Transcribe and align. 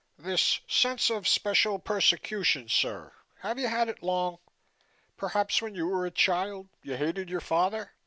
This 0.17 0.61
sense 0.67 1.11
of 1.11 1.27
special 1.27 1.77
persecution, 1.77 2.67
sir, 2.69 3.13
have 3.41 3.59
you 3.59 3.67
had 3.67 3.87
it 3.87 4.01
long? 4.01 4.39
Perhaps 5.15 5.61
when 5.61 5.75
you 5.75 5.85
were 5.85 6.07
a 6.07 6.09
child, 6.11 6.69
you 6.81 6.95
hated 6.97 7.29
your 7.29 7.39
father? 7.39 7.91